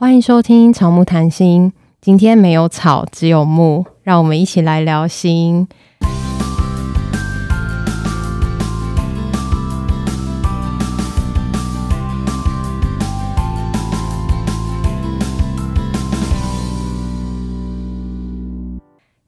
[0.00, 1.72] 欢迎收听草木谈心。
[2.00, 5.66] 今天没有草，只有木，让我们一起来聊心。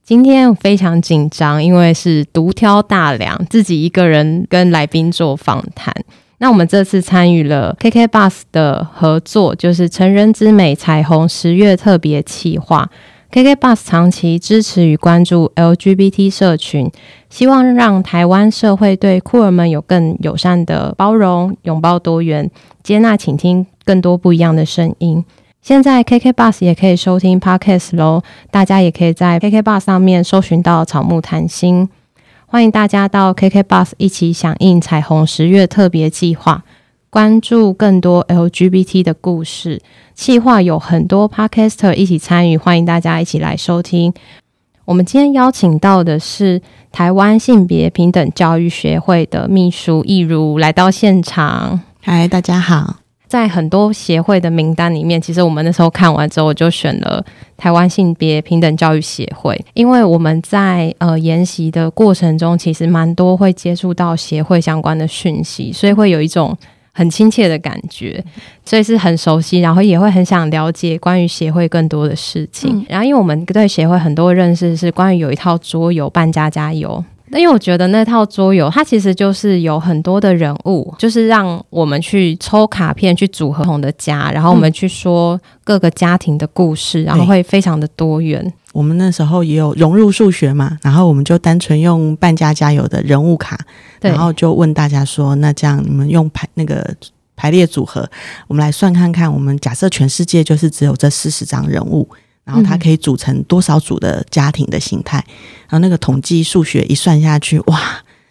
[0.05, 5.93] 今天非常紧张，因为是独挑大梁，自己一个人跟来宾做访谈。
[6.41, 12.89] 那我们这次参与了 KK Bus 的合作，就是成人之美彩虹十月特别企划。
[13.31, 16.89] KK Bus 长期支持与关注 LGBT 社群，
[17.29, 22.49] 希望让台湾社会对酷儿们有更友善的包容，拥抱多元，
[22.81, 25.23] 接纳倾听更多不一样的声音。
[25.61, 31.87] 现在 KK Bus 也可以收听 Podcast 喽，大家也可以在 KK Bus 上面搜寻到草木谈心。
[32.51, 36.65] 欢迎大家到 KK Bus 一起响应彩虹十月特别计划，
[37.09, 39.81] 关注更多 LGBT 的故事。
[40.13, 44.13] 计划有很多 Podcaster 一起参与，欢迎大家一起来收听。
[44.83, 51.79] 我们今天邀请到的是台湾性别平等教育学会的秘书易如来到现场。
[52.01, 53.00] 嗨，大家好。
[53.31, 57.23] 在很多协会的名单里面，其实我们那时候看完之后，我就选了
[57.55, 66.53] 台湾性别平等教育协会，因为我们在呃研习的过程中，其实蛮多会接触到协会相关的讯息，所以会有一种
[66.91, 68.21] 很亲切的感觉，
[68.65, 72.79] 所以是很熟悉，然后也会很想了解关于协会更多的事情。
[72.79, 77.01] 嗯、然后，因为我们对协会很多认识是关于有一套桌游，扮家家游。
[77.31, 88.53] 那因为我觉得那套桌游，它其实就是有很多的人物，就是让我们去抽卡片去组合不同的家，然后我们去说各个家庭的故事，嗯、然后会非常的多元。
[88.73, 93.57] 我们那时候也有融入数学嘛，然后我们就单纯用半家家有的人物卡，
[94.01, 96.85] 然后就问大家说：那这样你们用排那个
[97.35, 98.09] 排列组合，
[98.47, 102.07] 我们来算看看，我们假设全世界就是只有这四十张人物。
[102.43, 105.19] 然后它可以组成多少组的家庭的形态？
[105.19, 105.33] 嗯、
[105.69, 107.79] 然后那个统计数学一算下去，哇，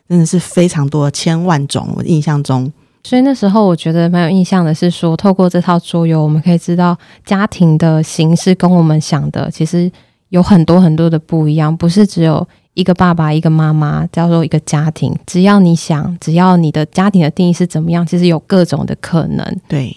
[0.09, 1.89] 真的是非常多千万种。
[1.97, 2.71] 我印象中，
[3.05, 9.91] 所以那时候我觉得蛮有印象的是说，透过这套桌游，我们可以知道家庭的形式跟我们想的其实
[10.31, 15.17] 有很多很多的不一样，不是只有一个爸爸一个妈妈叫做一个家庭。
[15.27, 19.61] 只要你想，只要你的家庭的定义是怎么样，其实有各种的可能。
[19.69, 19.97] 对。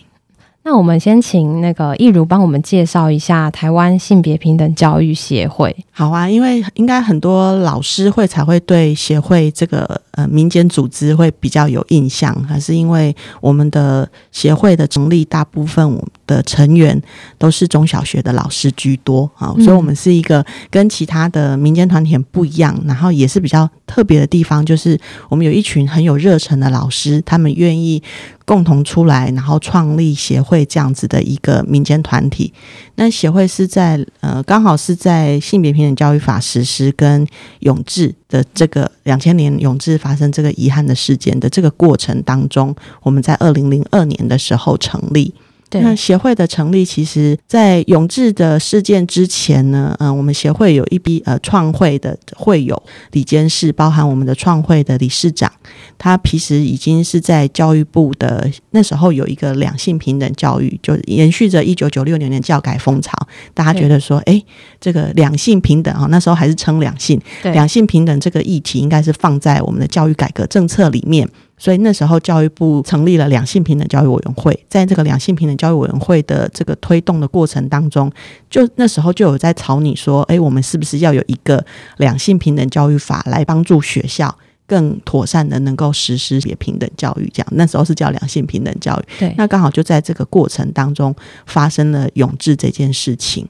[0.66, 5.76] 那我们先请那个易如帮我们介绍一下台湾性别平等教育协会。
[5.92, 17.02] 好啊，因为应该很多老师会才会对协会这个呃民间组织会比较有印象，还是因为我们的协会的成立大部分的成员
[17.38, 28.02] 都是中小学的老师居多啊，所以我们是一个跟其他的民间团体不一样，然后也是比较特别的地方，就是我们有一群很有热忱的老师，他们愿意。
[28.46, 32.52] 共同出来，然后创立协会这样子的一个民间团体。
[32.96, 37.26] 那协会是在呃，刚好是在性别平等教育法实施跟
[37.60, 45.34] 永治的这个两千年永治发生这个遗憾的事件的这个过程当中，我们在二零零二年的时候成立。
[45.74, 45.82] 对。
[45.82, 55.52] 那协会的成立，其实在永志的事件之前呢，嗯、呃，我们协会有一批呃创会的会友、李监事，包含我们的创会的理事长，
[55.98, 63.12] 他其实已经是在教育部的那时候有一个两性平等教育，就延续着一九九六年的教改风潮，
[63.56, 64.40] 大家觉得说，哎，
[64.80, 71.28] 这个两性平等啊，那时候还是称两性，两性平等这个议题应该是放在我们的教育改革政策里面。
[71.58, 78.12] 所以那时候教育部成立了两性平等教育委员会，在这个两性平等教育委员会的这个推动的过程当中，
[78.50, 81.64] 就那时候就有在草拟说，哎，我们是不是要有一个
[81.98, 87.30] 两性平等教育法来帮助学校更妥善的能够实施也平等教育？
[87.34, 89.06] 这样那时候是叫两性平等教育。
[89.20, 91.16] 对，那刚好就在这个过程当中
[91.46, 93.48] 发生了永治这件事情。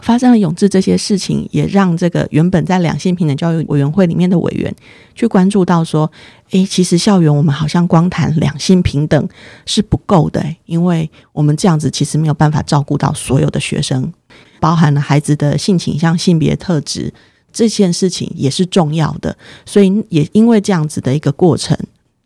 [0.00, 4.74] 发生了永志这些事情，也让这个原本在两性平等教育委员会里面的委员
[5.14, 6.10] 去关注到说，
[6.50, 9.28] 诶，其实校园我们好像光谈两性平等
[9.66, 14.12] 是不够的，因为我们这样子其实没有办法照顾到所有的学生，
[14.58, 17.12] 包含了孩子的性倾向、性别特质
[17.52, 19.36] 这件事情也是重要的，
[19.66, 21.76] 所以也因为这样子的一个过程。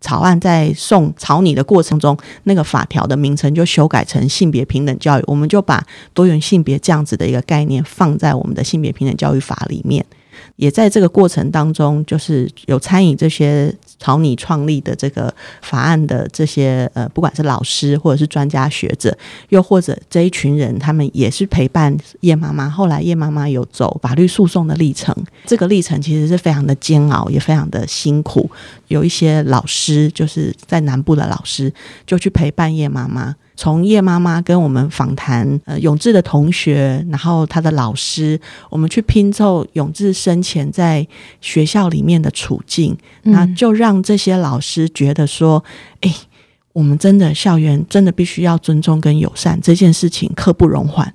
[0.05, 10.05] 草案在送草拟的过程中，那个法条的名称就修改成性别平等教育，我们就把多元性别这样子的一个概念放在我们的性别平等教育法里面。
[10.56, 15.32] 也在这个过程当中，就是有参与这些草拟创立的这个
[15.62, 19.16] 法案的这些呃，不管是老师或者是专家学者，
[19.48, 22.69] 又或者这一群人，他们也是陪伴叶妈妈。
[22.69, 25.14] 后来叶妈妈有走法律诉讼的历程，
[25.46, 28.50] 这个历程其实是非常的煎熬，也非常的辛苦。
[28.88, 31.72] 有一些老师就是在南部的老师，
[32.06, 33.34] 就去陪伴叶妈妈。
[33.56, 41.06] 从叶妈妈跟我们访谈呃永志的同学，然后他的老师，我们去拼凑永志生前在
[41.41, 45.62] 学校里面的处境，嗯、那就让这些老师觉得说，
[46.01, 46.12] 哎，
[46.73, 51.15] 我们真的校园真的必须要尊重跟友善这件事情刻不容缓。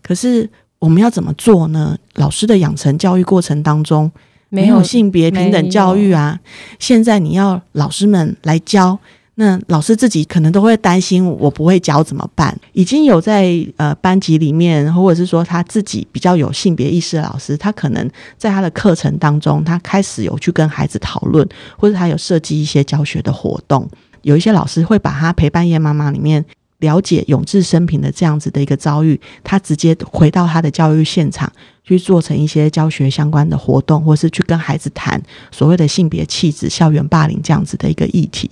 [0.00, 0.48] 可是
[0.78, 1.98] 我们要怎么做呢？
[2.14, 4.10] 老师的养成教育过程当中
[4.48, 6.38] 没有性别平等教育啊，
[6.78, 8.98] 现在你要老师们来教。
[9.36, 12.56] 那老师自己可能都会担心，我不会教怎么办？
[12.72, 18.08] 已经有在呃班级里面，或者是说他自己比较有性别意识的老师，他可能
[18.38, 21.44] 在他的课程当中，他开始有去跟孩子讨论，
[21.76, 23.88] 或者他有设计一些教学的活动。
[24.22, 26.44] 有一些老师会把他陪伴夜妈妈里面
[26.78, 31.52] 了解永志生平的这样子的一个遭遇，他直接回到他的教育现场
[31.82, 35.20] 去做成一些教学相关的活动，或是去跟孩子谈
[35.50, 38.48] 所谓的性别气质、校园霸凌这样子的一个议题。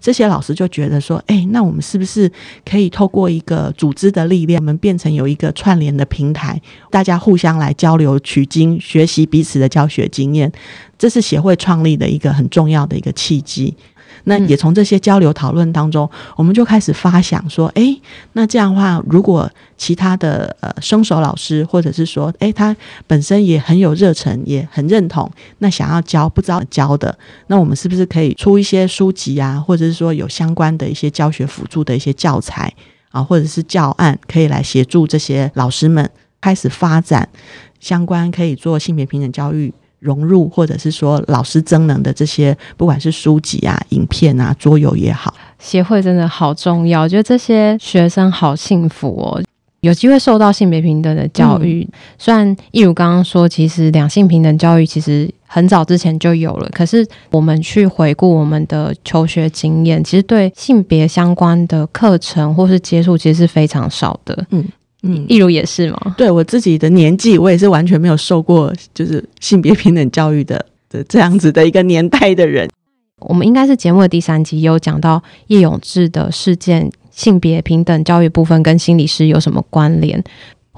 [0.00, 2.30] 这些老师就觉得说，哎，那我们是不是
[2.64, 6.60] 可以透过一个组织的力量，我们变成有一个串联的平台，
[6.90, 10.50] 大家互相来交流取经，学习彼此的教学经验，
[10.98, 13.76] 这是协会创立的一个很重要的一个契机。
[14.24, 18.00] 那也从这些交流讨论当中，我们就开始发想说，诶，
[18.34, 22.74] 那这样的话，如果其他的呃生手老师，或者是说，诶，他
[23.06, 32.72] 本身也很有热忱，也很认同，那想要教不知道教的，那我们是不是可以出一些书籍啊，或者是说有相关的一些教学辅助的一些教材
[33.10, 36.08] 啊，或者是教案，可以来协助这些老师们
[36.40, 37.28] 开始发展
[37.80, 39.72] 相关可以做性别平等教育。
[40.00, 47.02] 融入，或者是说老师增能的这些，不管是书籍啊、影片啊、桌游也好，协会真的好重要。
[47.02, 49.42] 我觉得这些学生好幸福哦，
[49.82, 51.86] 有机会受到性别平等的教育。
[51.90, 64.46] 嗯、虽然一如刚刚说，其实两性平等教育其实很早之前就有了，可是我们去回顾我们的求学经验，其实对性别相关的课程或是接触，其实是非常少的。
[64.50, 64.64] 嗯。
[65.02, 66.14] 嗯，一如也是吗？
[66.18, 72.68] 对我自己的年纪，我也是完全没有受过就是性别平等教育的的这样子的一个年代的人。
[73.20, 80.22] 我们应该是节目的第三集有讲到叶永志的事件，性别平等教育部分跟心理师有什么关联？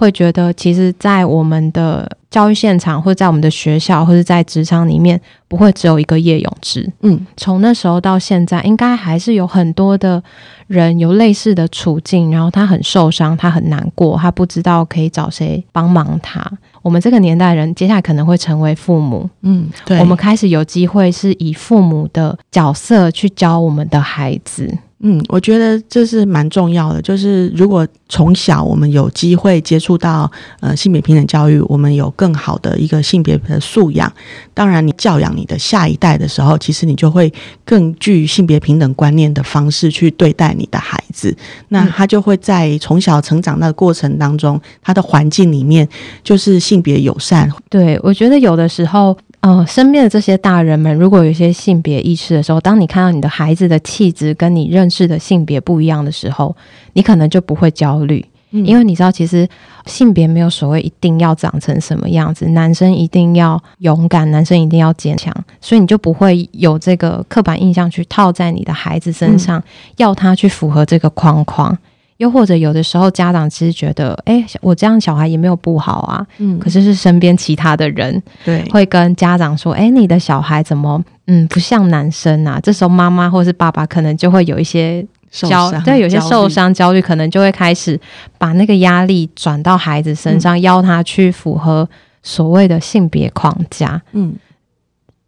[0.03, 6.93] 会觉得其实，在我们的教育现场，或者在我们的学校，或者在职场里面，不会只有一个叶永志。
[7.03, 10.21] 嗯，从那时候到现在，应该还是有很多的
[10.67, 16.45] 人有类似的处境，然后他很受伤，他很难过，他不知道可以找谁帮忙他。
[16.83, 19.31] 我们这个年代人，接下来可能会成为父母。
[19.43, 24.69] 嗯，对，我们开始有机会是以父母的角色去教我们的孩子。
[25.05, 27.03] 嗯，我觉得这是蛮重要的。
[27.03, 34.11] 就是如果从小我们有机会接触到呃性别平等教育，我们有更好的一个性别的素养。
[34.55, 37.33] 当然，你教养你的下一代的时候，其实你就会
[37.65, 41.37] 更具性别平等观念的方式去对待你的孩子。
[41.71, 45.89] 那他就会在从小成长的过程当中，他的环境里面
[46.23, 47.51] 就是性别友善。
[47.69, 49.19] 对，我觉得有的时候。
[49.43, 56.55] 呃，身边的这些大人们，如果有一些性别意识的时候，当你看到你的孩子的气质跟你认识的性别不一样的时候，
[56.93, 59.49] 你可能就不会焦虑，嗯，因为你知道，其实
[59.85, 69.63] 性别没有所谓一定要长成什么样子，男生一定要勇敢，男生一定要坚强，所以你就不会有这个刻板印象去套在你的孩子身上，嗯，
[69.97, 71.77] 要他去符合这个框框。
[72.23, 76.25] 又或者有的时候，家长其实觉得，哎，我这样小孩也没有不好啊。
[76.39, 82.61] 嗯，可是是身边其他的人，对，会跟家长说，哎，你的小孩怎么，嗯，不像男生啊？
[82.63, 87.99] 这时候妈妈或是爸爸可能就会有一些焦，对，有些受伤、焦虑，可能就会开始
[88.39, 91.89] 把那个压力转到孩子身上，嗯，要他去符合
[92.23, 94.01] 所谓的性别框架。
[94.13, 94.33] 嗯。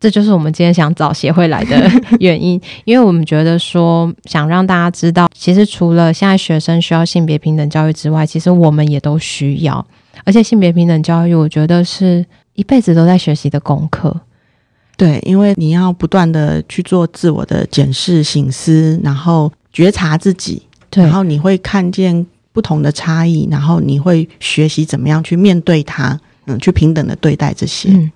[0.04, 9.82] 这就是我们今天想找协会来的 原因，因为我们觉得说，想让大家知道，其实除了现在学生需要性别平等教育之外，其实我们也都需要。
[10.24, 14.14] 而且性别平等教育，我觉得是一辈子都在学习的功课。
[14.98, 27.88] 对，因为你要不断的去做自我的检视、醒思，然后觉察自己，对，然后你会看见不同的差异，然后你会学习怎么样去面对它，嗯，去平等的对待这些。
[27.88, 28.12] 嗯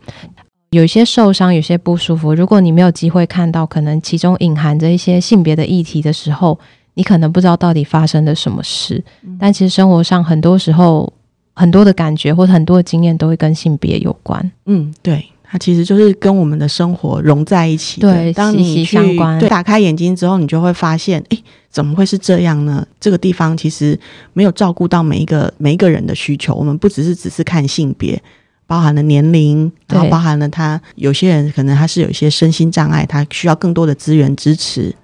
[0.70, 2.34] 有些受伤，有些不舒服。
[2.34, 6.58] 如果你没有机会看到，可能其中隐含着一些性别的议题的时候，
[6.94, 9.02] 你可能不知道到底发生了什么事。
[9.22, 11.10] 嗯、但其实生活上很多时候，
[11.54, 14.52] 很多的感觉或者很多的经验都会跟性别有关。
[14.66, 18.02] 嗯，对，它其实就是跟我们的生活融在一起。
[18.02, 19.38] 对，当你息息相关。
[19.38, 22.86] 对，打开眼睛之后，你就会发现，诶，怎么会是这样呢？
[23.00, 23.98] 这个地方其实
[24.34, 26.54] 没有照顾到每一个每一个人的需求。
[26.54, 28.22] 我们不只是只是看性别。
[28.68, 34.94] 包含了年龄，然后包含了他有些人可能他是有一些身心障碍，他需要更多的资源支持。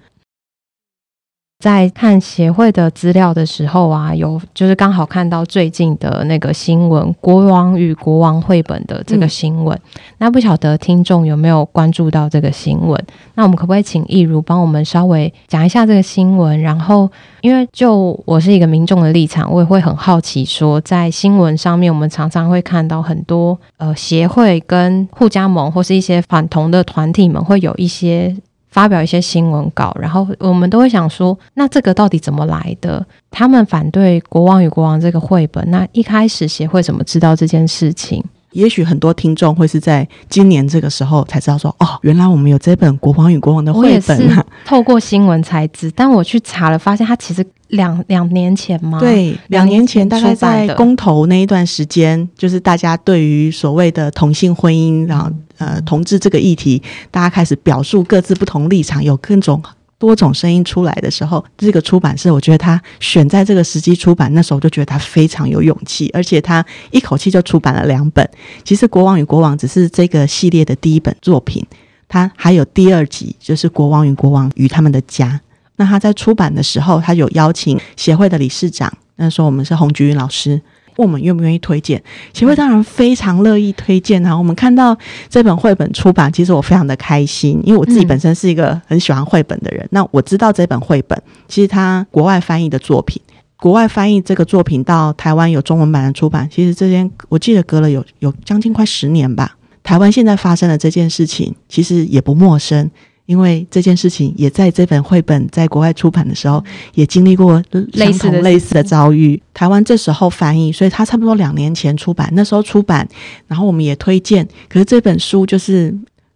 [1.65, 9.75] 在看协会的资料的时候啊，有就是刚好看到最近的那个新闻《国王与国王》绘本的这个新闻。
[9.75, 13.03] 嗯、那不晓得听众有没有关注到这个新闻？
[13.33, 16.61] 那我们可不可以请易如帮我们稍微讲一下这个新闻？
[16.61, 17.09] 然后，
[17.41, 28.35] 因为就我是一个民众的立场，我也会很好奇说，在新闻上面，我们常常会看到很多呃协会跟互加盟或是一些反同的团体们会有一些。
[28.75, 33.01] 发表一些新闻稿，然后我们都会想说，那这个到底怎么来的？
[33.31, 38.21] 他们反对《国王与国王》这个绘本，那一开始协会怎么知道这件事情？
[38.51, 45.89] 也许很多听众会是在今年这个时候才知道说，哦，原来我们有这本《国王与国王》的绘本啊，透过新闻才知。
[45.91, 48.99] 但我去查了，发现它其实两两年前吗？
[48.99, 55.31] 对，两年前大概在公投那一段时间，就是大家对于所谓的同性婚姻，然后。
[55.57, 59.63] 呃，同志这个议题，大家开始表述各自不同立场，有各种
[59.97, 68.29] 多种声音出来的时候，这个出版社，我觉得他选在这个时机出版，那时候就觉得他非常有勇气，而且他一口气就出版了两本。
[68.65, 71.65] 其实《国王与国王》只是这个系列的第一本作品，
[72.09, 75.39] 他还有第二集，就是《国王与国王与他们的家》。
[75.77, 80.61] 那他在出版的时候，他有邀请协会的理事长，那时候我们是洪菊云老师。
[80.97, 82.01] 问我们愿不愿意推荐，
[82.33, 84.33] 协会当然非常乐意推荐啊。
[84.33, 89.85] 我们看到这本绘本出版，其实我非常的开心，因为我自己本身是一个很喜欢绘本的人。
[89.91, 93.21] 那我知道这本绘本，其实它国外翻译的作品，
[93.57, 99.57] 国外翻译这个作品到台湾有中文版的出版，其实这边我记得隔了有有将近快十年吧。
[99.83, 102.89] 台湾现在发生的这件事情，其实也不陌生。
[103.25, 106.63] 因为这件事情也在这本绘本在国外出版的时候，
[106.93, 107.61] 也经历过
[107.93, 109.41] 相同类似的遭遇。
[109.53, 113.07] 台湾这时候翻译，所以他差不多两年前出版，那时候出版，
[113.47, 114.47] 然后我们也推荐。
[114.69, 115.91] 可是这本书就是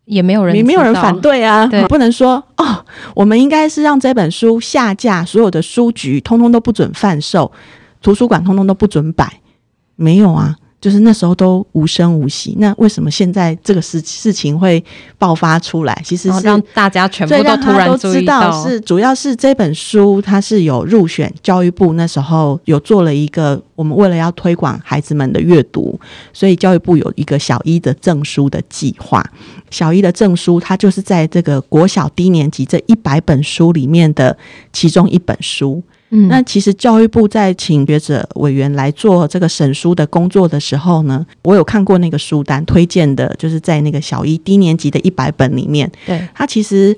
[0.05, 7.51] 也没有人，也没有人反对啊，对，不能说哦，我们应该是让这本书下架，所有的书局通通都不准贩售，
[8.01, 9.41] 图书馆通通都不准摆，
[9.95, 10.55] 没有啊。
[10.81, 14.83] 就是那时候都无声无息，那为什么现在这个事事情会
[15.17, 16.01] 爆发出来？
[16.05, 25.99] 其实是让大家全部都突然都知道，是主要是这本书它是有入选教育部，那时候有做了一个，我们为了要推广孩子们的阅读，
[26.31, 29.21] 所以教育部有一个小一的证书的计划。
[29.69, 34.35] 小一的证书，它就是在这个国小低年级这一百本书里面的
[34.71, 35.83] 其中一本书。
[36.11, 46.97] 嗯，那其实教育部在请学者委员来做这个审书的工作的时候呢，我有看过那个书单推荐的，就是在那个小一低年级的一百本里面，对，他其实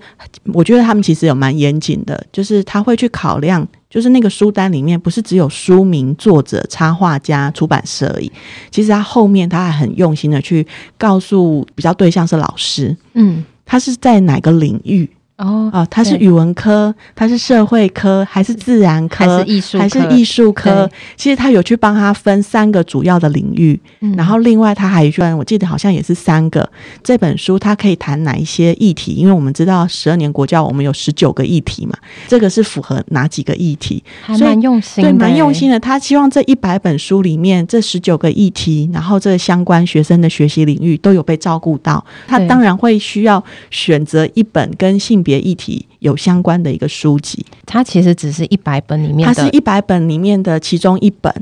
[0.53, 8.32] 我觉得他们其实有蛮严谨的，就是他会去考量，就是那个书单里面不是只有书名、作者、插画家、出版社而已，
[8.70, 10.65] 其实他后面他还很用心的去
[10.98, 15.10] 告诉比较对象是老师，嗯，他是在哪个领域。
[15.41, 20.88] 哦，啊，他是语文科，他是社会科，还是自然科，还是艺术，还是艺术科？
[21.17, 26.69] 其实他有去帮他分三个主要的领域，嗯、然后另外他还分，我记得好像也是三个。
[27.03, 29.13] 这本书他可以谈哪一些议题？
[29.13, 34.03] 因为我们知道十二年国教我们有十九个议题嘛，这个是符合哪几个议题？
[34.21, 35.79] 还蛮用心的，对，蛮用心的。
[35.79, 42.05] 他希望这一百本书里面这十九个议题，然后这相关学生的学习领域都有被照顾到。
[42.27, 45.30] 他当然会需要选择一本跟性别。
[45.31, 51.33] 别议题有相关的一个书籍，它其实只是一百本里面，它是一百本里面的其中一本。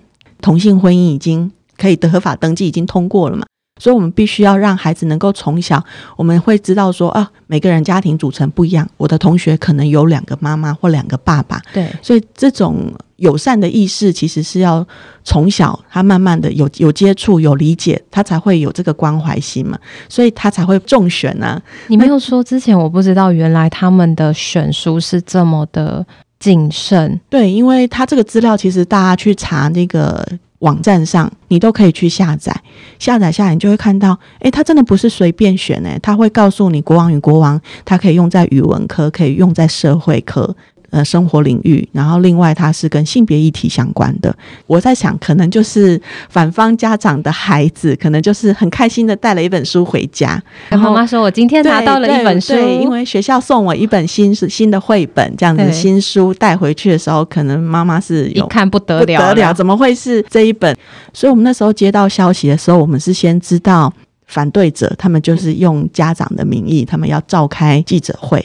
[0.42, 3.46] 同性婚姻已经可以的合法登记，已经通过了嘛？
[3.80, 5.84] 所以，我们必须要让孩子能够从小，
[6.18, 14.86] 我们会知道说啊，每个人家庭组成不一样，我的同学可能有两个妈妈或两个爸爸，对，所以这种友善的意识其实是要
[15.24, 21.62] 从小他慢慢的有有接触、有理解，他才会有这个关怀心嘛，所以他才会中选呢、啊。
[21.88, 26.06] 你没有说之前，我不知道原来他们的选书是这么的
[26.38, 30.28] 谨慎，对，因为他这个资料其实大家去查那个。
[30.60, 32.54] 网站上你都可以去下载，
[32.98, 40.56] 下载下来你就会看到，诶，它真的不是随便选诶，它会告诉你《国王与国王》，它可以用在语文科，可以用在社会科。
[40.92, 44.36] 呃，生活领域，然后另外它是跟性别议题相关的。
[44.66, 60.76] 我在想，可能就是反方家长的孩子，可能就是很开心的带了一本书回家，然后妈妈说：“我今天拿到了一本书，因为学校送我一本新新的绘本，这样子新书带回去的时候，可能妈妈是有一看不得了，不得了，怎么会是这一本？
[61.14, 63.94] 所以我们那时候接到消息的时候，我们是先知道
[64.26, 68.44] 反对者，他们就是用家长的名义，他们要召开记者会。”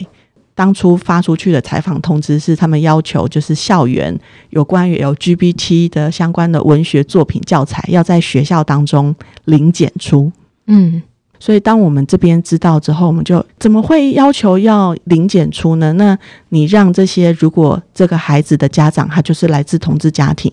[0.55, 4.17] 当初发出去的采访通知是，他们要求就是校园
[4.51, 10.31] 有关于 LGBT 的相关的文学作品教材要在学校当中零检出。
[10.67, 11.03] 嗯，
[11.37, 15.91] 所以，当我们这边知道之后，我们就怎么会要求要零检出呢？
[15.93, 16.17] 那
[16.49, 20.49] 你让这些如果这个孩子的家长他就是来自同志家庭，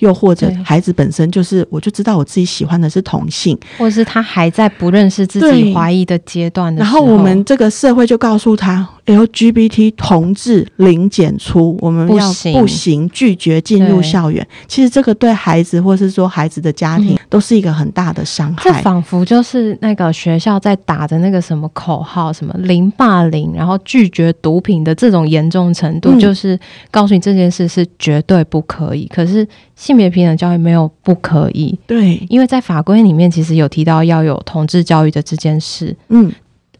[0.00, 8.86] 又或者孩子本身就是，我就知道我自己喜欢的是同性，或者是他还在不认识自己怀疑的阶段的时候，然后我们这个社会就告诉他。
[9.06, 14.46] LGBT 同志零检出，我们要不行，拒绝进入校园。
[14.66, 18.70] 其实这个对孩子，或是说孩子的家庭，都是一个很大的伤害。
[18.70, 26.58] 这仿佛就是那个学校在打的那个什么口号，什么零霸凌，然后拒绝毒品的这种严重程度，就是
[26.90, 29.06] 告诉你这件事是绝对不可以。
[29.06, 29.46] 可是
[29.76, 36.32] 性别平等教育没有不可以，对，因为在法规里面其实有提到要有同志教育的这件事，嗯。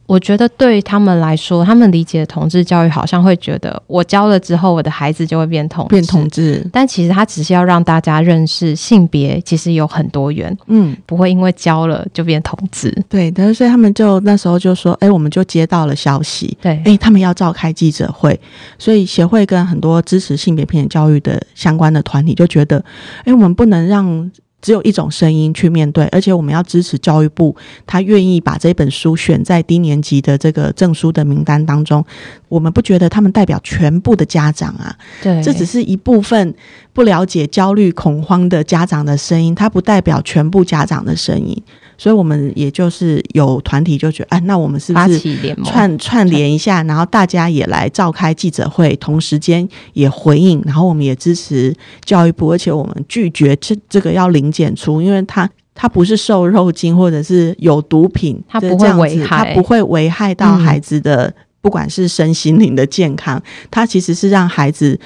[0.07, 5.89] 我觉得对他们来说，他们理解的同志教育好像会觉得，我教了之后，我的孩子就会变同志。
[5.89, 6.65] 变同志。
[6.71, 12.89] 但其实他只是要让大家认识性别，其实有很多元，嗯，不会因为教了就变同志。
[13.09, 18.39] 对，但是所以他们就那时候就说，哎，我们就接到了消息，对，哎，他们要召开记者会，
[18.79, 22.81] 所以协会跟很多支持性别平等教育的相关的团体就觉得，
[23.25, 24.31] 哎，我们不能让。
[24.67, 27.55] 只有一种声音去面对，而且我们要支持教育部，
[27.85, 32.03] 他愿意把这本书选在低年级的这个证书的名单当中。
[32.49, 34.93] 我们不觉得他们代表全部的家长啊，
[35.23, 36.53] 对，这只是一部分
[36.91, 41.63] 不了解、焦虑、恐慌的家长的声音，它不代表全部家长的声音。
[41.97, 45.19] 所以，我们也就是有团体就觉得，哎，那我们是不是
[45.65, 51.75] 串串联一下，然后大家也来召开记者会，同时间也回应，然后我们也支持
[52.05, 64.99] 教育部，而且我们拒绝这这个要零检出，因为它它不是瘦肉精或者是有毒品，它不会危害，它不会危害到孩子的，不管是身心灵的健康，它其实是让孩子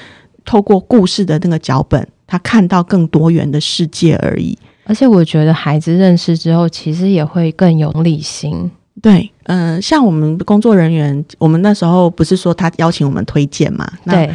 [0.43, 4.57] 透过故事的那个脚本，他看到更多元的世界而已。
[4.85, 8.69] 而且我觉得孩子认识之后，其实也会更有理性。
[9.01, 13.89] 对，嗯、呃，像我们工作人员，我们那时候不是说他邀请我们推荐嘛？
[14.05, 14.29] 对。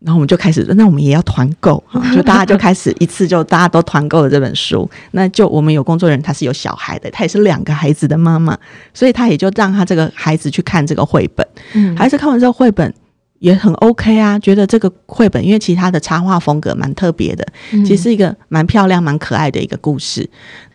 [0.00, 1.82] 然后我们就开始，那我们也要团购，
[2.14, 4.88] 就大家就开始一次就大家都团购了这本书。
[5.10, 8.56] 那就我们有工作人员，他是有小孩的，他也是两个孩子的妈妈，
[8.94, 11.44] 所以他也就让他这个孩子去看这个绘本。
[11.74, 12.94] 嗯，孩子看完这个绘本。
[13.38, 20.28] 也很 OK 啊，觉得这个绘本，因为其他的插画风格蛮特别的，其实是一个蛮漂亮、蛮可爱的一个故事。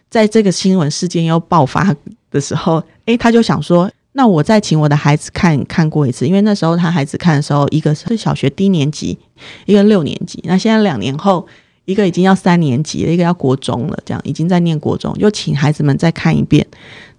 [0.09, 1.95] 在这个新闻事件又爆发
[2.29, 9.17] 的时候，诶，他就想说，那我再请我的孩子看看过一次，因为那时候他孩子看的时候，一个是小学低年级，
[9.65, 11.45] 一个六年级，那现在两年后，
[11.85, 16.65] 一个已经要三年级了，一个要国中了，这样已经在念国中，又请孩子们再看一遍。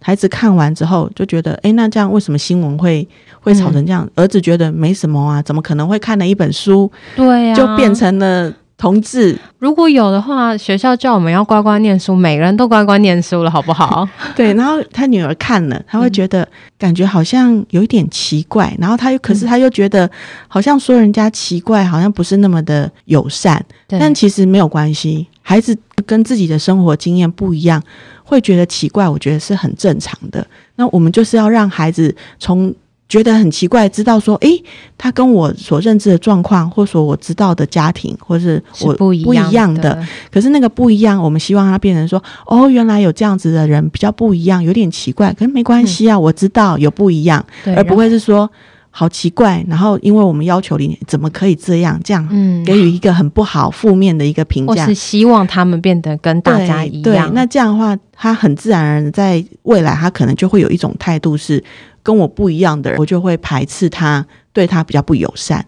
[0.06, 3.08] 孩子看完之后就觉得，诶，那这样为什么新闻会
[3.40, 4.04] 会吵成这样？
[4.04, 9.38] 嗯、儿子觉得没什么啊，怎么可能会看了一本书，对呀、啊，就变成了同志？
[9.58, 14.06] 如果有的话，学校叫我们要乖乖念书，每个人都乖乖念书了，好不好？
[14.36, 14.52] 对。
[14.52, 16.46] 然后他女儿看了，他会觉得
[16.78, 20.10] 感觉好像有一点奇怪，嗯、然后他又可是他又觉得
[20.48, 23.64] 好像说人家奇怪，好像不是那么的友善。
[23.88, 27.82] 但其实没有关系，孩子跟自己的生活经验不一样。
[28.24, 30.44] 会觉得奇怪，我觉得是很正常的。
[30.74, 32.74] 那我们就是要让孩子从
[33.06, 34.60] 觉得很奇怪，知道说，诶，
[34.98, 40.02] 他跟我所认知的状况，或者说我知道的家庭，或是我不一不一样的。
[40.32, 47.44] 可是那个不一样，我们希望他变成说，哦，原来有这样子的人比较不一样，有点奇怪，可是没关系啊，嗯、我知道有不一样，
[47.76, 48.50] 而不会是说。
[48.96, 52.24] 好奇怪，然后因为我们要求你怎么可以这样这样，
[52.64, 57.02] 给予一个很不好、负面的一个评价，或是希望他们变得跟大家一样。
[57.02, 61.60] 对，对，那这样的话，他很自然而然在未来，他可能就会有一种态度是
[62.04, 65.66] 跟我不一样的人，我就会排斥他，对他比较不友善。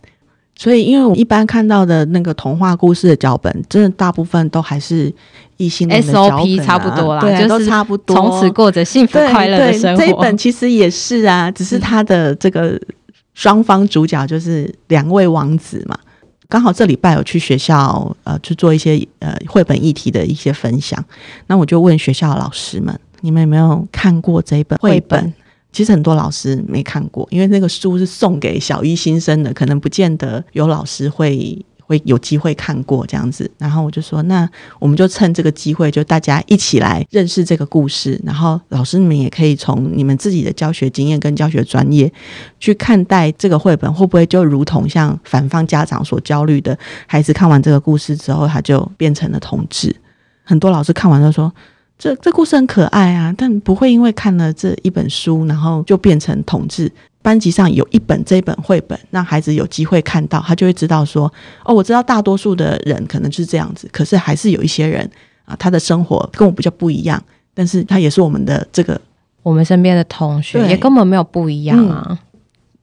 [0.55, 5.13] 所以，因为我一般看到的那个童话故事的脚本，真的大部分都还是
[5.57, 10.01] 异性恋的脚本啊，SOP 差不多啦，对啊，就是都差不多，从此过着幸福快乐的生活。
[10.01, 12.81] 这一本其实也是啊，只是他的这个。
[13.37, 15.97] 双方主角就是两位王子嘛，
[16.49, 21.05] 刚好这礼拜有去学校呃去做一些呃绘本议题的一些分享，
[21.47, 25.33] 那我就问学校的老师们，你们有没有看过这一本绘本？
[25.71, 31.65] 其实很多老师没看过，因为那个书是送给小一新生的，可能不见得有老师会。
[31.87, 34.49] 会有机会看过这样子，然后我就说，那
[34.81, 38.21] 我们就趁这个机会，就大家一起来认识这个故事。
[38.25, 42.13] 然后老师你们也可以从你们自己的教学经验跟教学专业
[42.59, 49.95] 去看待这个绘本，会不会就如同像反方家长所焦虑的，孩子看完这个故事之后，他就变成了同志。
[50.43, 51.53] 很多老师看完都说，
[51.97, 56.91] 这这故事很可爱啊，但不会因为看了这一本书，然后就变成同志。
[57.27, 61.25] 班级上有一本这一本绘本，让孩子有机会看到，他就会知道说，
[61.65, 65.11] 哦，我知道大多数的人可能就是这样子，可是还是有一些人
[65.45, 67.21] 啊，他的生活跟我比较不一样，
[67.53, 69.01] 但是他也是我们的这个
[69.43, 72.17] 我们身边的同学，也根本没有不一样啊。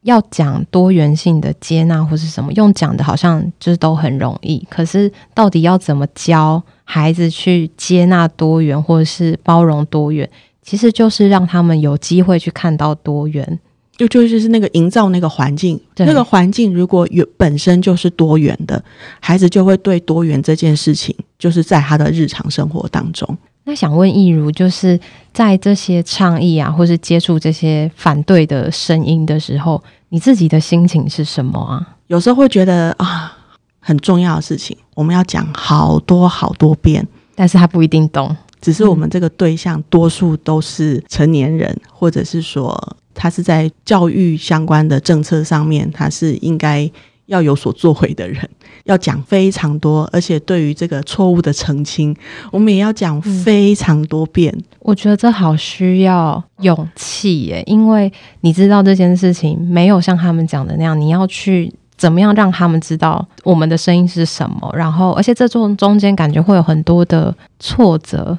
[0.02, 10.30] 要讲多元性的接纳或是什么，用讲的好像就是都很容易，可是到底要怎么教孩子去接纳多元或者是包容多元，
[10.62, 13.58] 其实就是让他们有机会去看到多元。
[14.08, 18.84] 就就是那个营造那个环境，那个环境如果有本身就是多元的，
[19.20, 23.38] 孩子就会对多元这件事情，就是在他的日常生活当中。
[23.66, 25.00] 那想问易如，就是
[25.32, 31.96] 在这些倡议啊，或是接触这些反对的声音的时候，你自己的心情是什么啊？
[32.08, 33.38] 有时候会觉得啊，
[33.80, 38.36] 很重要的事情，我们要讲好多好多遍，但是他不一定懂。
[38.63, 42.76] 只是我们这个对象多数都是成年人，或者是说。
[43.15, 46.89] 他是在教育相关的政策上面，他是应该
[47.28, 48.49] 要有所作为的人，
[48.86, 52.13] 要讲非常多，而且对于这个错误的澄清，
[52.52, 54.52] 我们也要讲非常多遍。
[54.58, 68.36] 嗯，我觉得这好需要勇气耶，因为你知道这件事情没有像他们讲的那样，你要去怎么样让他们知道我们的声音是什么，然后而且这中中间感觉会有很多的挫折。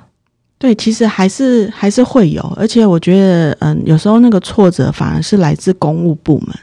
[0.65, 6.57] 对，其实还是还是会有，而且我觉得，嗯，有时候那个挫折反而是来自公务部门。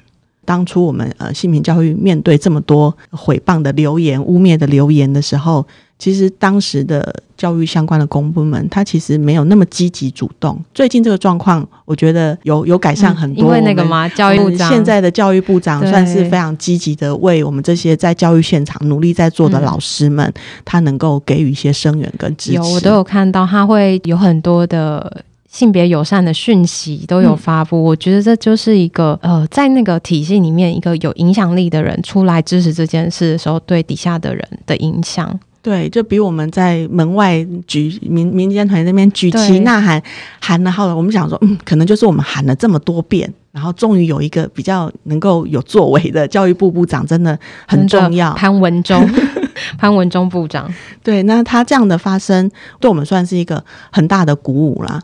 [0.43, 5.63] 当初我们呃性平教育面对这么多毁谤的留言、污蔑的留言的时候。
[6.01, 10.59] 其实当时的教育相关的公部门，他其实没有那么积极主动。
[10.73, 13.43] 最近这个状况，我觉得有有改善很多。
[13.43, 20.33] 嗯、因为那个嘛，教育部长现在的教育部长算是非常积极的，为我们这些在教育现场努力在做的老师们，嗯、
[20.65, 22.55] 他能够给予一些声援跟支持。
[22.55, 27.77] 有，我都有看到，他会有很多的性别友善的讯息都有发布。
[27.77, 35.39] 嗯、我觉得这就是一个呃，在那个体系里面，一个有影响力的人出来支持这件事的时候，对底下的人的影响。
[35.61, 40.01] 对，就比我们在门外举民民间团那边举旗呐喊，
[40.39, 48.33] 喊了后，我们想说，嗯，可能就是我们喊了这么多遍，然后终于有一个比较能够有作为的教育部部长，真的很重要。
[48.33, 49.07] 潘文忠，
[49.77, 50.67] 潘文忠部长，
[51.03, 54.99] 对，那他这样的发声，对我们算是一个很大的鼓舞啦。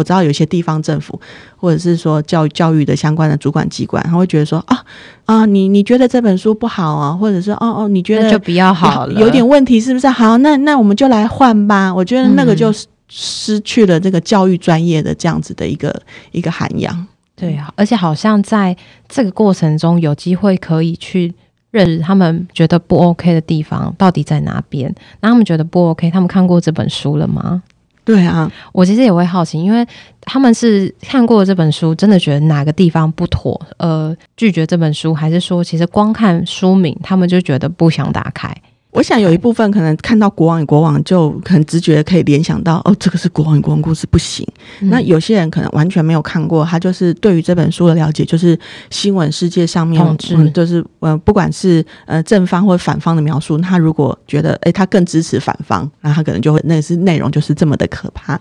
[0.00, 1.20] 我知道有些地方政府，
[1.58, 4.82] 或者是说教育教育的相关的主管机关，他会觉得说啊
[5.26, 10.08] 啊，你你觉得这本书不好啊，或者是哦哦，你觉得就比较好了，有点问题是不是？
[10.08, 11.94] 好，那那我们就来换吧。
[11.94, 12.72] 我觉得那个就
[13.08, 15.94] 失去了这个教育专业的这样子的一个
[16.32, 17.06] 一个涵养。
[17.36, 18.76] 对啊，而且好像在
[19.08, 21.34] 这个过程中有机会可以去
[21.70, 24.94] 认识他们觉得不 OK 的地方到底在哪边。
[25.20, 27.62] 那他们觉得不 OK，他们看过这本书了吗？
[28.10, 29.86] 对啊，我其实也会好奇，因为
[30.22, 38.52] 他们是看过这本书，真的觉得哪个地方不妥，呃，拒绝这本书，还是说其实光看书名，他们就觉得不想打开？
[38.90, 44.46] 我想有一部分可能看到《国王与国王》就很直觉可以联想到哦，这个是《国王与国王》故事不行。
[44.80, 48.58] 嗯、那有些人可能完全没有看过，他就是对于这本书的了解，就是
[48.90, 58.40] 新闻世界上面，嗯，就是呃，不管是呃正方或反方的描述，他如果觉得诶，他更支持反方，那他可能就会那是内容就是这么的可怕。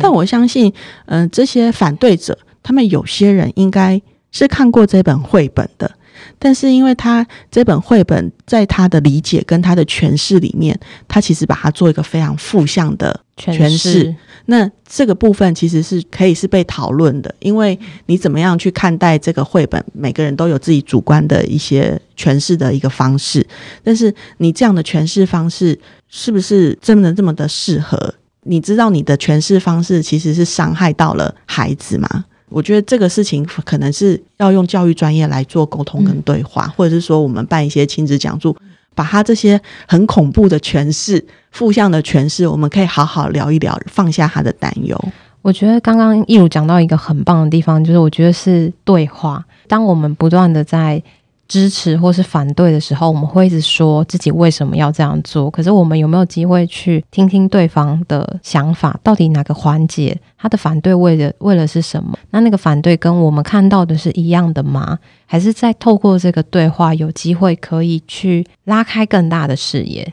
[0.00, 0.72] 但我相信，
[1.06, 5.90] 嗯、呃，这些反对者，他们有些人应该是看过这本绘本的。
[6.38, 14.14] 但是，因为他这本绘本在他的理解跟他的诠释里面，他其实把它做一个非常负向的诠释。
[14.46, 23.46] 那这个部分其实是可以是被讨论的，因为你怎么样去看待这个绘本，每个人都有自己主观的一些诠释的一个方式。
[23.84, 25.78] 但是你这样的诠释方式
[26.08, 28.14] 是不是真的这么的适合？
[28.44, 32.24] 你知道你的诠释方式其实是伤害到了孩子吗？
[32.48, 38.56] 我觉得这个事情可能是要用教育专业来做沟通跟对话，嗯、或者是说我们办一些亲子讲座，
[38.94, 44.98] 把他这些很恐怖的诠释、负向的诠释，我们可以好好聊一聊，放下他的担忧。
[45.42, 49.44] 我觉得刚刚一如讲到一个很棒的地方，就是我觉得是对话。
[49.66, 51.02] 当我们不断的在
[51.48, 55.50] 支持或是反对的时候，我们会一直说自己为什么要这样做。
[55.50, 59.00] 可是我们有没有机会去听听对方的想法？
[59.02, 62.16] 到底哪个环节他的反对为了为了是什么？
[62.30, 64.98] 那那个反对跟我们看到的是一样的吗？
[65.24, 70.12] 还是在透过这个对话，有机会可以去拉开更大的视野？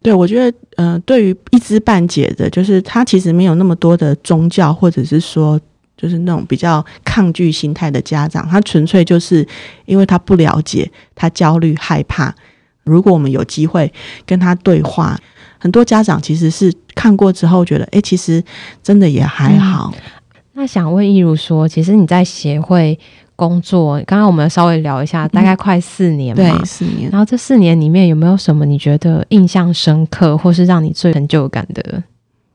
[0.00, 5.60] 对，我觉得，嗯、对于一知半解的，就是他其实没有那么多的宗教，或者是说。
[5.98, 9.46] 就是那种比较抗拒心态的家长，他纯粹就是
[9.84, 12.34] 因为他不了解，他焦虑害怕。
[12.84, 13.92] 如果我们有机会
[14.24, 15.18] 跟他对话，
[15.58, 18.42] 很多家长其实是看过之后觉得，哎，其实
[18.82, 19.92] 真的也还好。
[19.94, 20.00] 嗯、
[20.54, 22.98] 那想问一如说，其实你在协会
[23.36, 27.10] 工作，刚刚我们稍微聊一下，大概快四年嘛，对，四年。
[27.10, 32.02] 然后这四年里面有没有什么你觉得印象深刻，或是让你最成就感的？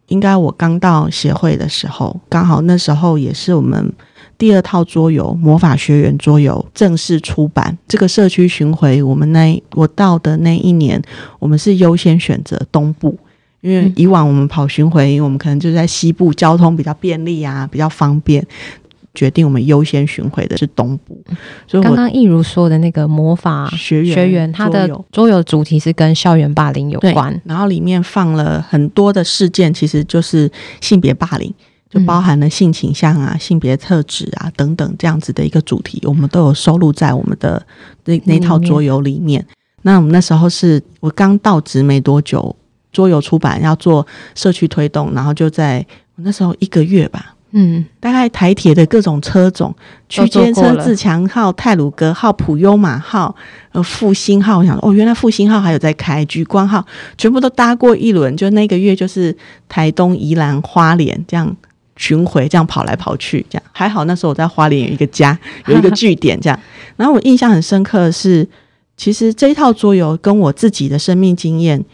[0.08, 3.92] 应该我刚到协会的时候，刚好那时候也是我们
[4.38, 7.78] 第二套桌游《魔法学园》桌游正式出版。
[7.88, 11.02] 这个社区巡回，我们那我到的那一年，
[11.40, 13.18] 我们是优先选择东部，
[13.62, 18.46] 因为以往我们跑巡回，我们可能就在西部，交通比较便利啊，比较方便。
[19.14, 21.24] 决定我们优先巡回的是东部，
[21.68, 25.44] 所以刚刚益如说的那个魔法学园，学园它的桌游。
[25.44, 30.50] 主题是跟校园霸凌有关，然后里面放了很多的事件，其实就是
[30.82, 31.54] 性别霸凌，
[31.90, 37.64] 就包含了性倾向啊、嗯、性别特质啊等等这样子的一个主题，我们都有收录在我们的
[38.06, 39.46] 那那套桌游里面。
[39.84, 42.56] 那我们那时候是我刚到职没多久，
[42.92, 47.36] 桌游出版要做社区推动，然后就在我那时候一个月吧。
[47.56, 49.74] 嗯，大概台铁的各种车种，
[50.10, 53.36] 区间车、自强号、泰鲁格号、普悠玛号、
[53.72, 56.84] 呃复兴号，我想哦，原来复兴号还有在开，莒光号
[57.16, 59.36] 全部都搭过一轮，就那个月就是
[59.70, 61.56] 台东、宜兰、花莲这样
[61.96, 64.06] 巡回，这样跑来跑去，这样还好。
[64.06, 65.38] 那时候我在花莲有一个家，
[65.68, 66.60] 有一个据点，这样。
[66.96, 68.50] 然后我印象很深刻的是，
[68.98, 71.86] 其实这一套桌游跟我自己的生命经验。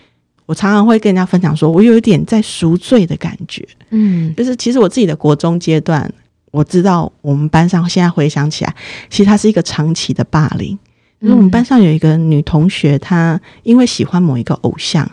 [0.49, 6.11] 我常常会跟人家分享说，我有一点在赎罪的感觉，嗯，就是其实我自己的国中阶段，
[6.49, 8.75] 我知道我们班上现在回想起来，
[9.11, 10.69] 其实它是一个长期的霸凌。
[11.19, 15.07] 因为我们班上有一个女同学，她因为喜欢某一个偶像，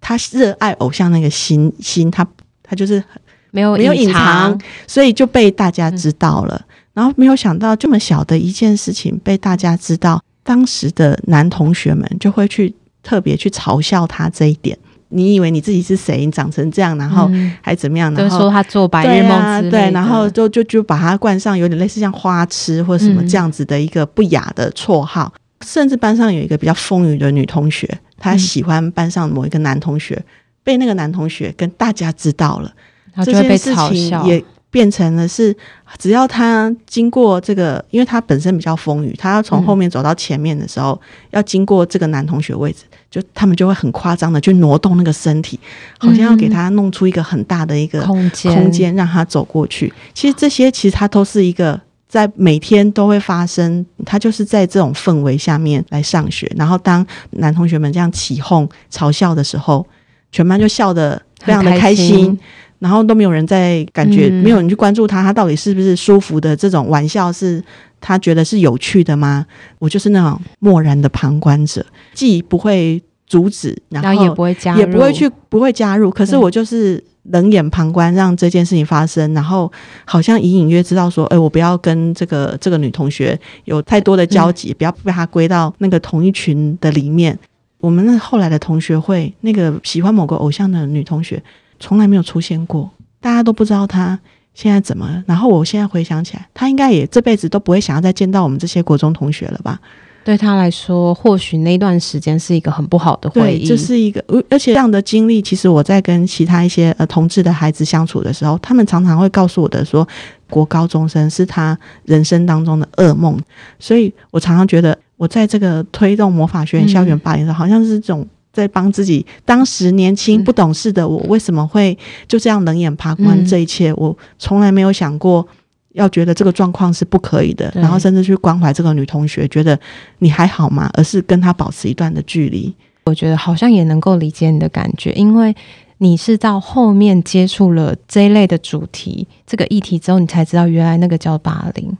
[0.00, 2.26] 她热爱偶像那个心心，她
[2.62, 3.04] 她就是
[3.50, 6.64] 没有没有隐藏，所以就被大家知道了。
[6.94, 12.74] 然后没有想到这么小的一件事情被大家知道，当时的男同学们就会去。
[13.02, 14.76] 特别去嘲笑他这一点，
[15.08, 16.24] 你以为你自己是谁？
[16.24, 17.30] 你长成这样，然后
[17.62, 18.12] 还怎么样？
[18.14, 25.32] 然后、嗯、说他做白日梦之类的，对啊，对，然后就就就把他冠上有点类似像花痴或者什么这样子的一个不雅的绰号。
[25.34, 30.24] 嗯、甚至班上有一个比较风雨的女同学，她喜欢班上某一个男同学，嗯、
[30.62, 32.72] 被那个男同学跟大家知道了，
[33.14, 34.44] 然后就会被嘲笑，也。
[34.70, 35.56] 变成了是，
[35.98, 45.58] 只要他经过这个，因为他本身比较风雨，他要从后面走到前面的时候，嗯、要经过这个男同学位置，就他们就会很夸张的去挪动那个身体，
[45.98, 49.90] 好像要给他弄出一个很大的一个空间，空间让他走过去。
[50.12, 56.50] 其实这些其实他都是一个在每天都会发生，他就是在这种氛围下面来上学。
[56.56, 59.86] 然后当男同学们这样起哄嘲笑的时候，
[60.30, 62.38] 全班就笑得非常的开心。
[62.78, 66.54] 然后都没有人在感觉，没有人去关注他，他到底是不是舒服的？
[66.54, 67.62] 这种玩笑是
[68.00, 69.44] 他觉得是有趣的吗？
[69.78, 76.10] 我就是那种漠然的旁观者，既不会阻止，然后也不会加入，也不会去，不会加入。
[76.10, 79.70] 可是我就是冷眼旁观，让这件事情发生，然后
[80.04, 87.38] 好像隐隐约知道说，哎，我不要跟这个这个女同学有太多的交集，不要被她归到那个同一群的里面。
[87.80, 91.42] 我们那后来的同学会，那个喜欢某个偶像的女同学。
[91.78, 94.18] 从来没有出现过，大家都不知道他
[94.54, 95.22] 现在怎么了。
[95.26, 99.78] 然后我现在回想起来，他应该也这辈子都不会想要再见到我们这些国中同学了吧？
[100.24, 103.66] 对他来说，或许那段时间是一个很不好的回忆。
[103.66, 110.06] 这、就是一个，而且这样的经历，其实我在跟其他一些呃同志的孩子相处的时候，他们常常会告诉我的说，
[110.50, 113.40] 国高中生是他人生当中的噩梦。
[113.78, 118.26] 所以我常常觉得，我在这个推动魔法学院校园霸凌的时候，好像是这种。
[118.52, 123.92] 在帮自己当时年轻不懂事的我，为什么会就这样冷眼旁观这一切？
[123.94, 125.46] 我从来没有想过
[125.92, 129.78] 要觉得这个状况是不可以的，然后甚至去关怀这个女同学，觉得
[130.18, 130.90] 你还好吗？
[130.94, 132.74] 而是跟她保持一段的距离。
[133.04, 135.54] 我觉得好像也能够理解你的感觉，因为
[135.98, 141.96] 你是到后面接触了这一类的主题、这个议题之后，你才知道原来那个叫霸凌。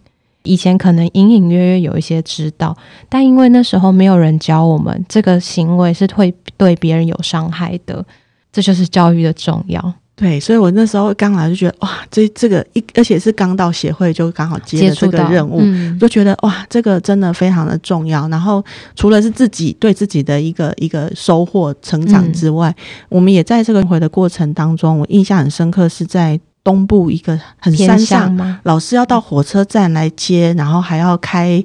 [0.48, 2.74] 以前可能隐隐约约有一些知道，
[3.08, 8.04] 但因为那时候没有人教我们，这个行为是会对别人有伤害的，
[8.50, 9.94] 这就是教育的重要。
[10.16, 18.26] 对，所以我那时候刚来就觉得哇，这这个一，而且是刚到协会就刚好接了这个任务，嗯、就觉得哇，这个真的非常的重要。
[18.28, 18.64] 然后
[18.96, 26.40] 除了是自己对自己的一个一个收获成长之外，嗯、我们也在这个回的过程当中，我印象很深刻是在。
[26.68, 31.64] 东部一个很山上，老师要到火车站来接，然后还要开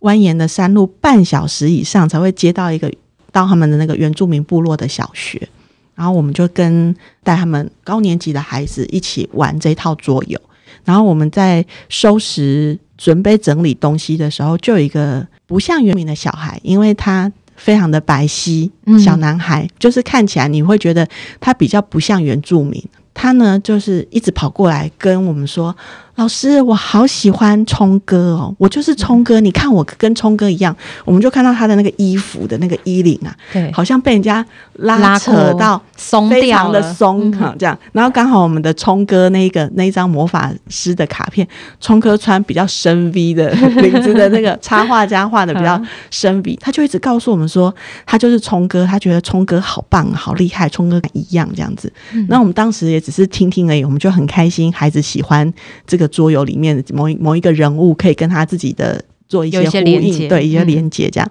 [0.00, 2.90] 蜿蜒的山路，半小时以上才会接到一个
[3.30, 5.46] 到他们的那个原住民部落的小学。
[5.94, 10.40] 然后我们就跟带他们高年级的孩子一起玩这套桌游。
[10.82, 21.06] 然后我们在收拾、准备整理东西的时候，就有一个不像原民的小孩，因为他非常的白皙，小男孩，嗯、就是看起来你会觉得
[21.38, 22.82] 他比较不像原住民。
[23.20, 25.76] 他呢，就是一直跑过来跟我们说
[26.18, 41.46] ：“老师，我好喜欢聪哥哦，我就是聪哥，你看我跟聪哥一样，我们就看到他的那个衣服的那个衣领啊，对，好像被人家拉扯到松非常的松哈，这样，然后刚好我们的聪哥那个那一张魔法师的卡片，
[41.78, 47.72] 聪哥穿比较深 V 的领子的那个插画家画的 比较深 V，他就一直告诉我们说，
[48.04, 51.92] 他就是聪哥，他觉得聪哥好棒，好厉害，聪哥一样这样子。
[52.26, 55.54] 那我们当时也只是听听而已，我们就很开心，孩子喜欢
[55.86, 56.07] 这个。
[56.08, 61.30] 桌游里面的某一某一个人物，可以跟他自己的做一些呼应，对一些连接，这样。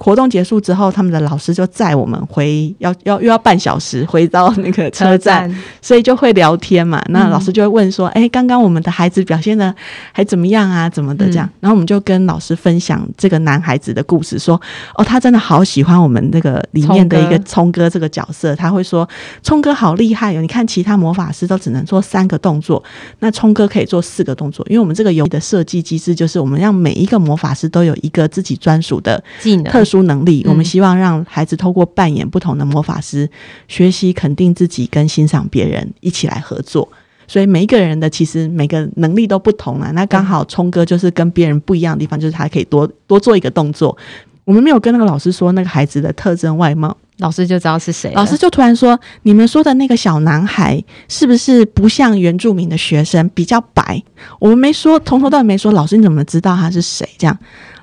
[0.00, 7.02] 嗯活动结束之后，他们的老师就载我们回，要要又要半小时回到那个车站，所以就会聊天嘛。
[7.10, 9.74] 那老师就会问说：“哎、嗯，刚刚我们的孩子表现的
[10.10, 10.88] 还怎么样啊？
[10.88, 14.58] 怎么的这样？”嗯、然后我们就跟老师分享这个男孩子的故事，说
[14.96, 18.56] ：“哦，他真的好喜欢我们那个里面的一个聪哥这个角色。
[18.56, 19.06] 他会说，
[19.42, 20.40] 聪哥好厉害哦！
[20.40, 22.82] 你看其他魔法师都只能做三个动作，
[23.18, 24.66] 那聪哥可以做四个动作。
[24.70, 29.84] 因为我们这个游戏的设计机制就是，我们让每一个魔法师都有一个自己专属的技能特。
[29.90, 33.28] 书能力，我们希望让孩子透过扮演不同的魔法师，
[33.66, 36.88] 学习肯定自己跟欣赏别人，一起来合作。
[37.26, 39.90] 所以每一个人的其实每个能力都不同啊。
[39.92, 43.96] 那刚好聪哥就是跟别人不一样的地方，就是他可以多多做一个动作。
[44.44, 48.12] 我们没有跟那个老师说那个孩子的特征外貌，老师就知道是谁。
[48.14, 54.02] 老师就突然说：“你们说的那个小男孩是不是不像原住民的学生，比较白？”
[54.40, 55.70] 我们没说，从头到尾没说。
[55.70, 57.08] 老师你怎么知道他是谁？
[57.16, 57.38] 这样。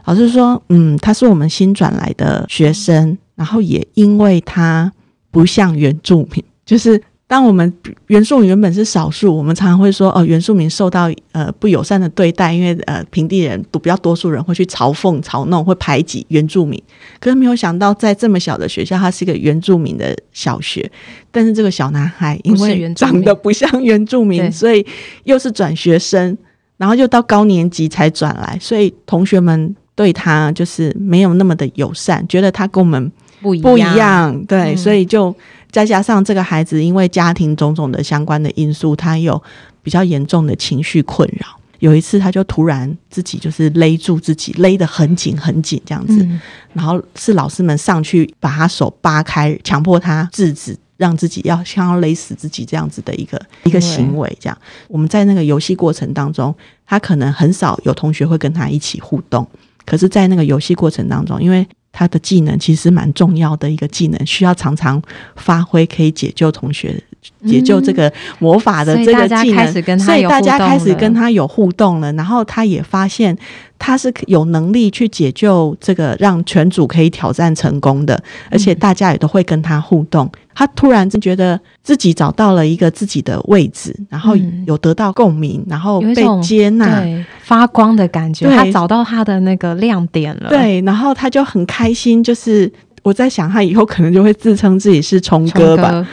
[0.07, 4.89] 老师说：“嗯，他是我们新转来的学生，然后也因为他
[5.31, 7.71] 不像原住民， 就是当我们
[8.07, 16.81] 原住民原本是少数，我们常常会说哦，原住民受到呃不友善的对待，因为呃平地人比较多数人会去嘲讽、嘲弄，会排挤原住民。
[17.19, 20.89] 可是没有想到，在这么小的学校，他是一个原住民的小学，
[21.31, 24.87] 但是这个小男孩因为长得不像原住民，所以
[25.25, 26.37] 又是转学生，
[26.77, 35.35] 然后又到高年级才转来，所以同学们。”对他就是没有那么的友善，觉得他跟我们不一样，不一样，对，嗯、所以就
[35.71, 39.41] 再加上这个孩子因为家庭种种的相关的因素，他有
[39.81, 41.47] 比较严重的情绪困扰。
[41.79, 46.39] 有一次，他就突然自己就是勒住自己，勒得很紧很紧这样子，嗯、
[46.73, 54.37] 然后是老师们上去把他手扒开，强迫他制止，让自己要像要勒死自己这样子的一个一个行为。
[54.39, 54.57] 这样，
[54.87, 56.53] 我们在那个游戏过程当中，
[56.85, 59.47] 他可能很少有同学会跟他一起互动。
[59.87, 65.01] 可是，在那个游戏过程当中，因为他的技能其实蛮重要的一个技能，需要常常
[65.37, 67.01] 发挥，可以解救同学、
[67.45, 72.11] 解救这个魔法的这个技能，所以大家开始跟他有互动了。
[72.13, 73.35] 然后他也发现
[73.79, 78.21] 他是有能力去解救这个，让全组可以挑战成功的，
[78.51, 80.29] 而且大家也都会跟他互动。
[80.57, 88.49] 他突然就觉得自己找到了一个自己的位置，然后有得到共鸣，然后被接纳，对，发光的感觉。
[88.49, 92.23] 他找到他的那个亮点了，对，然后他就很开心。
[92.23, 92.71] 就是
[93.03, 96.03] 我在想，他以后可能就会自称自己是聪哥吧。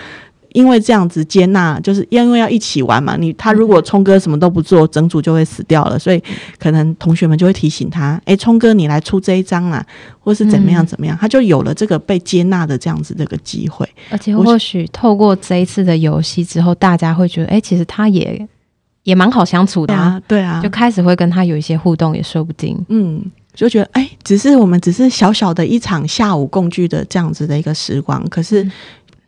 [0.54, 3.16] 因为这样子接纳，就是因为要一起玩嘛。
[3.18, 5.98] 你他如果聪哥什么都不做，整组就会死掉了。
[5.98, 6.22] 所以
[6.60, 9.84] 可能同学们就会提醒他：“哎，聪哥，你来出这一张啊，
[10.20, 13.84] 或是怎么样怎么样。”他就有了这个被接纳的这样子这个机会。
[14.10, 18.48] 而且或许透过这一次的游戏之后，大家会觉得：“哎，其实他也
[19.02, 22.80] 也蛮好相处的啊。”对啊，就开始会跟他有一些互动，也说不定。
[22.90, 23.20] 嗯，
[23.54, 28.70] 就觉得哎，只是我们只是小小的一场下午共聚的这样子的一个时光，可是。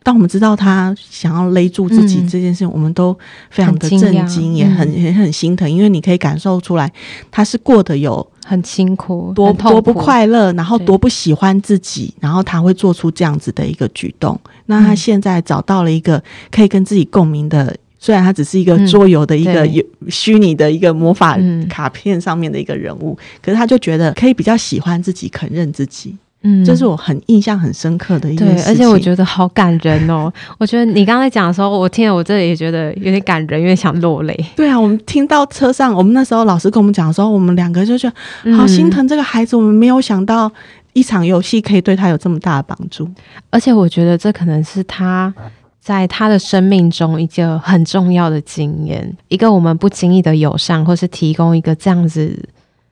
[0.07, 3.13] 当我们知道他想要勒住自己这件事情，嗯、我们都
[3.49, 6.89] 非常的震惊，也很也很心疼，因为你可以感受出来，
[7.29, 14.39] 他是过得有很辛苦，多多不快乐，然后多不喜欢自己，然后他会做出这样子的一个举动。
[14.67, 26.15] 那他现在找到了一个可以跟自己共鸣的，嗯、虽然他只是一个桌游的一个有虚拟的一个魔法卡片上面的一个人物，嗯、可是他就觉得可以比较喜欢自己，肯认自己。
[26.43, 28.63] 嗯，这是我很印象很深刻的一件事情。
[28.63, 30.31] 对，而且我觉得好感人哦。
[30.59, 34.45] 我觉得你刚才讲的时候，我听了我这里也觉得有点感人，有点想落泪。
[34.55, 38.11] 对啊，我们听到车上，我们那时候老师跟我们讲的时候，我们两个就觉
[38.43, 39.55] 得好心疼这个孩子。
[39.55, 40.49] 嗯、我们没有想到
[40.93, 43.09] 一场游戏可以对他有这么大的帮助。
[43.49, 45.33] 而且我觉得这可能是他
[45.81, 52.47] 在他的生命中一个很重要的经验，一个我们不经意的友善，或是提供一个这样子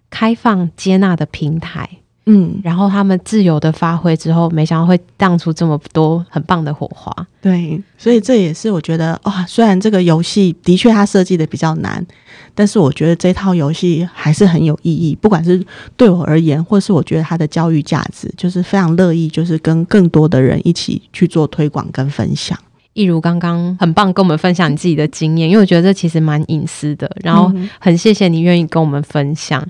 [0.10, 1.88] 开放接纳的平台。
[2.28, 7.16] 嗯，然后他们自由的发挥之后，没想到会荡出这么多很棒的火花。
[7.40, 12.04] 对，所以这也是我觉得哇，虽然这个游戏的确它设计的比较难，
[12.56, 15.14] 但是我觉得这套游戏还是很有意义。
[15.14, 15.64] 不管是
[15.96, 22.58] 对我而言，或是我觉得它的教育价值，就是非常乐意，就是跟更多的人一起去做推广跟分享。
[22.94, 27.12] 一如刚刚很棒，跟我们分享你自己的经验，因为我觉得这其实蛮隐私的。
[27.22, 29.64] 然后很谢谢你愿意跟我们分享。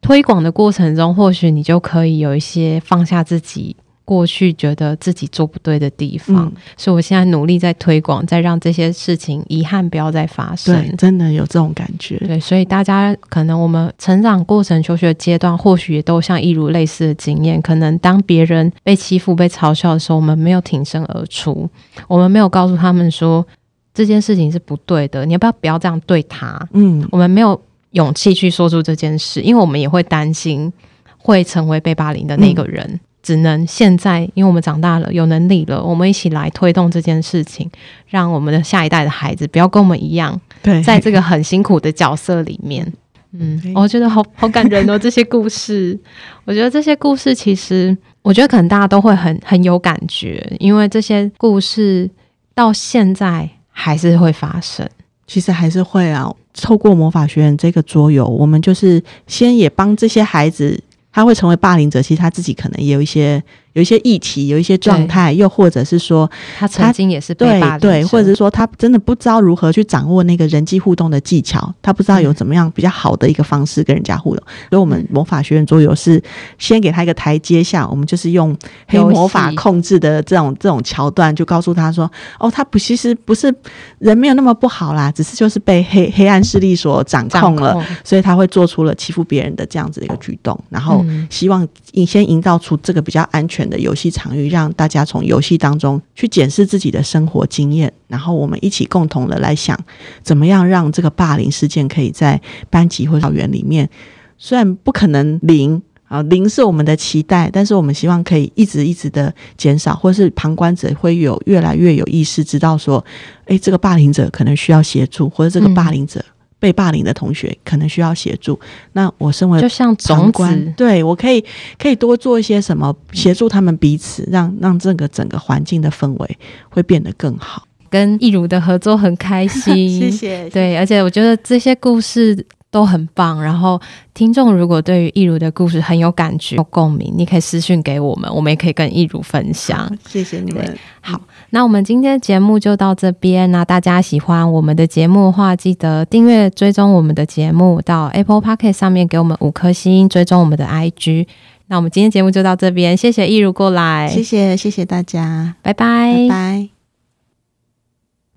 [0.00, 3.76] 推广的过程中，或许你就可以有一些放下自己。
[4.04, 10.74] 过去觉得自己做不对的地方，嗯、所以我现在努力在推广，在让这些事情遗憾不要再发生。
[10.74, 12.16] 对，真的有这种感觉。
[12.20, 17.60] 对，所以大家可能我们成长过程、求学阶段，或许也都像一如类似的经验。
[17.60, 21.68] 可能当别人被欺负、被嘲笑的时候，我们没有挺身而出，
[22.08, 23.46] 我们没有告诉他们说
[23.92, 26.58] 这件事情是不对的，你要不要不要这样对他？
[26.72, 27.60] 嗯，我们没有
[27.98, 30.72] 勇气去说出这件事，因为我们也会担心
[31.18, 32.84] 会成为被霸凌的那个人。
[32.88, 37.68] 嗯只能现在，因为我们长大了，有能力了，我们一起来推动这件事情，
[38.06, 42.90] 让我们的下一代的孩子不要跟我们一样， 对，在这个很辛苦的角色里面。
[43.32, 45.98] 嗯，我觉得好好感人哦，这些故事，
[46.46, 52.08] 我觉得这些故事其实，我觉得可能大家都会很很有感觉，因为这些故事
[52.54, 54.88] 到现在还是会发生，
[55.26, 56.32] 其实还是会啊。
[56.62, 60.78] 透过魔法学院这个桌游，我们就是先也帮这些孩子。
[61.10, 63.42] 他会成为霸凌者，其实他自己可能也有一些。
[63.78, 74.44] 有一些议题，有一些状态，又或者是说他曾经也是对，对，或者是说他真的不知道如何去掌握那个人际互动的技巧，他不知道有怎么样比较好的一个方式跟人家互动。
[74.68, 76.20] 所以，我们魔法学院桌游是
[76.58, 78.56] 先给他一个台阶下，我们就是用
[78.88, 82.10] 黑魔法控制的这种这种桥段，就告诉他说
[82.40, 83.54] ：“哦，他不，其实不是
[84.00, 87.84] 人没有那么不好啦，只是就是被黑黑暗势力所掌控了，控。
[88.02, 91.64] 所以他会做出了欺负别人的这样子的一个举动，然后希望
[92.04, 99.78] 先营造出这个比较安全。”的游戏场域，让大家从游戏当中去检视自己的生活经验，然后我们一起共同的来想，
[100.22, 102.40] 怎么样让这个霸凌事件可以在
[102.70, 103.88] 班级或校园里面，
[104.36, 113.04] 虽然不可能零啊，零是我们的期待，但是我们希望可以一直一直的减少，或是旁观者会有越来越有意识，知道说，
[113.46, 116.24] 诶，这个霸凌者可能需要协助，或者这个霸凌者。
[116.58, 118.58] 嗯被霸凌的同学可能需要协助，
[118.92, 121.44] 那我身为就像总管，对，我可以
[121.78, 126.38] 可以多做一些什么，协助他们彼此，让让这个整个环境的氛围
[126.68, 127.62] 会变得更好。
[127.88, 130.50] 跟易如的合作很开心， 谢谢。
[130.50, 132.44] 对，而且我觉得这些故事。
[132.70, 133.80] 都很棒，然后
[134.12, 139.90] 听众如果对于易如的故事很有感觉、有共鸣，你可以私讯给我们，我们也可以跟易如分享。
[140.06, 140.78] 谢谢你们。
[141.00, 141.18] 好，
[141.50, 143.50] 那我们今天的节目就到这边。
[143.50, 151.26] 那大家喜欢我们的节目的话，记得订阅、追踪我们的节目，到 Apple Podcast 上面给我们五颗星，追踪我们的 IG。
[151.68, 156.77] 那我们今天节目就到这边，谢谢易如过来，谢谢谢谢大家，拜拜，拜拜。